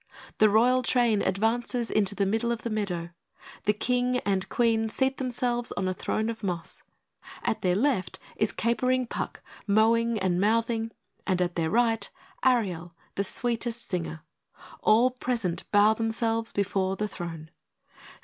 [0.39, 3.11] The royal train advances into the middle of the meadow.
[3.65, 6.81] The King and Queen seat themselves on a throne of moss.
[7.43, 10.89] At their left is capering Puck mowing and mouthing;
[11.27, 12.09] at their right,
[12.43, 14.23] Ariel the sweetest singer.
[14.81, 17.51] All present bow themselves before the throne.